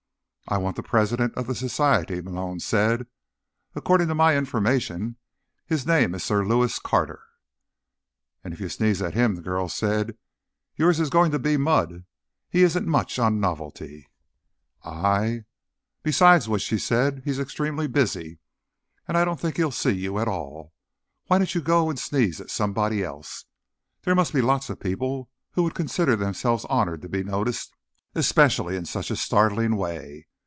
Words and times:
"I 0.47 0.57
want 0.57 0.75
the 0.75 0.83
president 0.83 1.33
of 1.35 1.47
the 1.47 1.55
Society," 1.55 2.19
Malone 2.21 2.59
said. 2.59 3.07
"According 3.73 4.09
to 4.09 4.15
my 4.15 4.35
information, 4.35 5.15
his 5.65 5.85
name 5.87 6.13
is 6.13 6.25
Sir 6.25 6.43
Lewis 6.45 6.77
Carter." 6.77 7.23
"And 8.43 8.53
if 8.53 8.59
you 8.59 8.67
sneeze 8.67 9.01
at 9.01 9.13
him," 9.13 9.35
the 9.35 9.41
girl 9.41 9.69
said, 9.69 10.17
"yours 10.75 10.99
is 10.99 11.09
going 11.09 11.31
to 11.31 11.39
be 11.39 11.55
mud. 11.55 12.03
He 12.49 12.63
isn't 12.63 12.85
much 12.85 13.17
on 13.17 13.39
novelty." 13.39 14.09
"I—" 14.83 15.45
"Besides 16.03 16.49
which," 16.49 16.63
she 16.63 16.77
said, 16.79 17.21
"he's 17.23 17.39
extremely 17.39 17.87
busy. 17.87 18.39
And 19.07 19.15
I 19.17 19.23
don't 19.23 19.39
think 19.39 19.55
he'll 19.55 19.71
see 19.71 19.91
you 19.93 20.17
at 20.19 20.27
all. 20.27 20.73
Why 21.27 21.37
don't 21.37 21.55
you 21.55 21.61
go 21.61 21.89
and 21.89 21.97
sneeze 21.97 22.41
at 22.41 22.49
somebody 22.51 23.05
else? 23.05 23.45
There 24.03 24.15
must 24.15 24.33
be 24.33 24.41
lots 24.41 24.69
of 24.69 24.81
people 24.81 25.29
who 25.51 25.63
would 25.63 25.75
consider 25.75 26.17
themselves 26.17 26.65
honored 26.65 27.03
to 27.03 27.07
be 27.09 27.23
noticed, 27.23 27.73
especially 28.15 28.75
in 28.75 28.83
such 28.83 29.09
a 29.09 29.15
startling 29.15 29.77
way. 29.77 30.27